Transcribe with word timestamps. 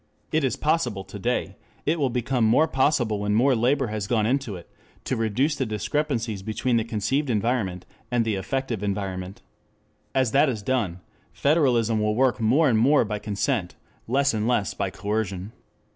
It 0.31 0.43
is 0.43 0.55
possible 0.55 1.03
to 1.03 1.19
day, 1.19 1.57
it 1.85 1.99
will 1.99 2.09
become 2.09 2.43
more 2.43 2.67
possible 2.67 3.19
when 3.19 3.35
more 3.35 3.55
labor 3.55 3.85
has 3.93 4.07
gone 4.07 4.25
into 4.25 4.55
it, 4.55 4.67
to 5.03 5.15
reduce 5.15 5.55
the 5.55 5.63
discrepancies 5.63 6.41
between 6.41 6.77
the 6.77 6.83
conceived 6.83 7.29
environment 7.29 7.85
and 8.09 8.25
the 8.25 8.33
effective 8.33 8.81
environment. 8.81 9.43
As 10.15 10.31
that 10.31 10.49
is 10.49 10.63
done, 10.63 11.01
federalism 11.33 11.99
will 12.01 12.15
work 12.15 12.41
more 12.41 12.67
and 12.67 12.79
more 12.79 13.05
by 13.05 13.19
consent, 13.19 13.75
less 14.07 14.33
and 14.33 14.47
less 14.47 14.73
by 14.73 14.89
coercion. 14.89 15.51